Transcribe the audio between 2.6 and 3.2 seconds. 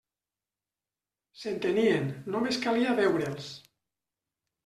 calia